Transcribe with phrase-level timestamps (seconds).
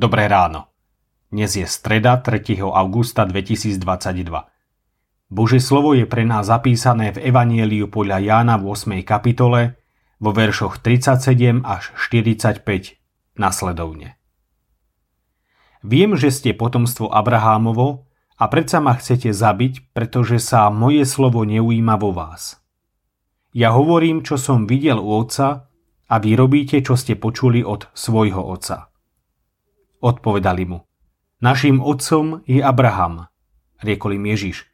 [0.00, 0.72] Dobré ráno.
[1.28, 2.56] Dnes je streda 3.
[2.64, 4.32] augusta 2022.
[5.28, 9.04] Bože slovo je pre nás zapísané v Evanieliu podľa Jána v 8.
[9.04, 9.76] kapitole
[10.16, 12.64] vo veršoch 37 až 45
[13.36, 14.16] nasledovne.
[15.84, 18.08] Viem, že ste potomstvo Abrahámovo
[18.40, 22.56] a predsa ma chcete zabiť, pretože sa moje slovo neujíma vo vás.
[23.52, 25.68] Ja hovorím, čo som videl u otca
[26.08, 28.89] a vy robíte, čo ste počuli od svojho otca.
[30.00, 30.80] Odpovedali mu.
[31.44, 33.28] Naším otcom je Abraham,
[33.84, 34.64] riekol im Ježiš.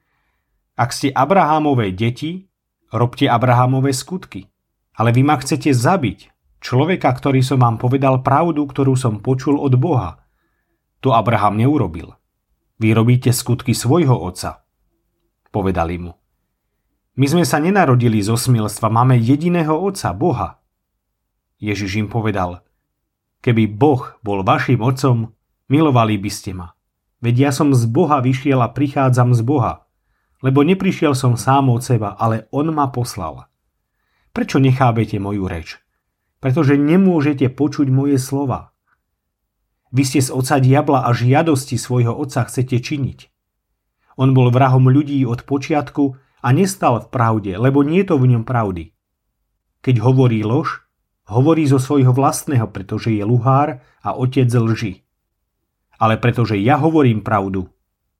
[0.78, 2.46] Ak ste Abrahamové deti,
[2.94, 4.46] robte Abrahamové skutky.
[4.94, 6.30] Ale vy ma chcete zabiť,
[6.62, 10.22] človeka, ktorý som vám povedal pravdu, ktorú som počul od Boha.
[11.02, 12.14] To Abraham neurobil.
[12.82, 14.66] Vy robíte skutky svojho otca.
[15.54, 16.12] Povedali mu.
[17.16, 20.60] My sme sa nenarodili zo smilstva, máme jediného otca, Boha.
[21.56, 22.65] Ježiš im povedal.
[23.44, 26.78] Keby Boh bol vašim otcom, Milovali by ste ma.
[27.18, 29.90] Veď ja som z Boha vyšiel a prichádzam z Boha.
[30.38, 33.50] Lebo neprišiel som sám od seba, ale On ma poslal.
[34.30, 35.82] Prečo nechábete moju reč?
[36.38, 38.70] Pretože nemôžete počuť moje slova.
[39.90, 43.18] Vy ste z oca diabla a žiadosti svojho otca chcete činiť.
[44.22, 46.14] On bol vrahom ľudí od počiatku
[46.46, 48.94] a nestal v pravde, lebo nie je to v ňom pravdy.
[49.82, 50.85] Keď hovorí lož,
[51.26, 55.06] hovorí zo svojho vlastného, pretože je luhár a otec lži
[55.98, 57.68] ale pretože ja hovorím pravdu,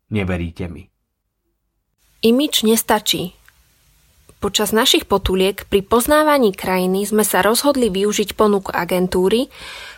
[0.09, 0.89] neveríte mi.
[2.25, 3.37] Imič nestačí.
[4.37, 9.48] Počas našich potuliek pri poznávaní krajiny sme sa rozhodli využiť ponuku agentúry,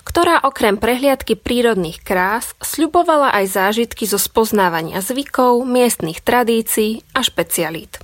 [0.06, 7.97] ktorá okrem prehliadky prírodných krás sľubovala aj zážitky zo spoznávania zvykov, miestnych tradícií a špecialít.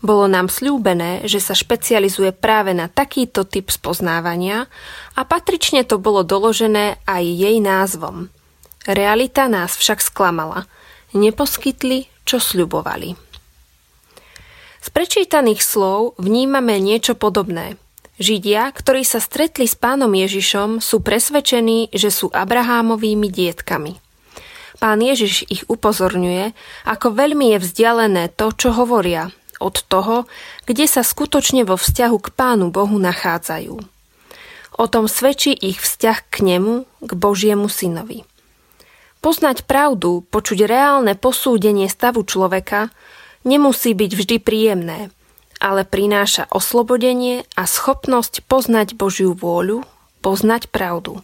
[0.00, 4.66] Bolo nám slúbené, že sa špecializuje práve na takýto typ spoznávania
[5.12, 8.26] a patrične to bolo doložené aj jej názvom–
[8.88, 10.64] Realita nás však sklamala.
[11.12, 13.12] Neposkytli, čo sľubovali.
[14.80, 17.76] Z prečítaných slov vnímame niečo podobné.
[18.16, 24.00] Židia, ktorí sa stretli s pánom Ježišom, sú presvedčení, že sú Abrahámovými dietkami.
[24.80, 26.56] Pán Ježiš ich upozorňuje,
[26.88, 29.28] ako veľmi je vzdialené to, čo hovoria,
[29.60, 30.24] od toho,
[30.64, 33.76] kde sa skutočne vo vzťahu k Pánu Bohu nachádzajú.
[34.80, 38.24] O tom svedčí ich vzťah k nemu, k Božiemu synovi.
[39.20, 42.88] Poznať pravdu, počuť reálne posúdenie stavu človeka
[43.44, 45.12] nemusí byť vždy príjemné,
[45.60, 49.84] ale prináša oslobodenie a schopnosť poznať Božiu vôľu,
[50.24, 51.20] poznať pravdu.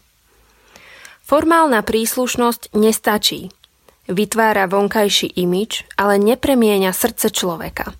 [1.24, 3.48] Formálna príslušnosť nestačí.
[4.06, 7.96] Vytvára vonkajší imič, ale nepremienia srdce človeka.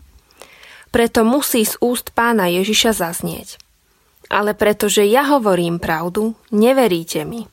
[0.96, 3.60] Preto musí z úst pána Ježiša zaznieť.
[4.32, 7.44] Ale pretože ja hovorím pravdu, neveríte mi.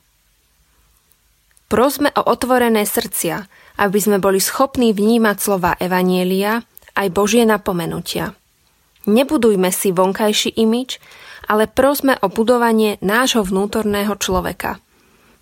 [1.67, 3.43] Prosme o otvorené srdcia,
[3.83, 6.63] aby sme boli schopní vnímať slova Evanielia
[6.95, 8.31] aj Božie napomenutia.
[9.11, 11.03] Nebudujme si vonkajší imič,
[11.43, 14.79] ale prosme o budovanie nášho vnútorného človeka.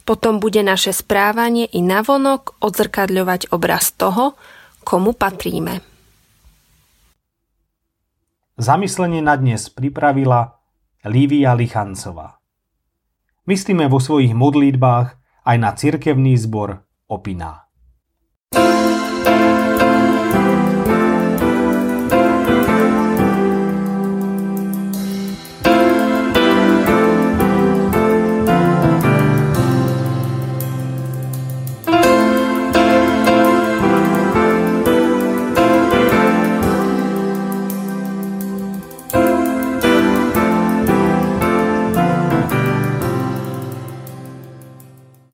[0.10, 4.34] Potom bude naše správanie i navonok odzrkadľovať obraz toho,
[4.82, 5.91] komu patríme.
[8.62, 10.62] Zamyslenie na dnes pripravila
[11.10, 12.38] Lívia Lichancová.
[13.50, 15.18] Myslíme vo svojich modlitbách
[15.50, 17.66] aj na cirkevný zbor Opiná.
[18.54, 19.01] thank you